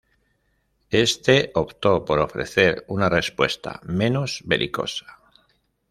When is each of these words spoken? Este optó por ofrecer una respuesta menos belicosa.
Este 0.89 1.51
optó 1.53 2.03
por 2.05 2.17
ofrecer 2.21 2.85
una 2.87 3.07
respuesta 3.07 3.81
menos 3.83 4.41
belicosa. 4.45 5.19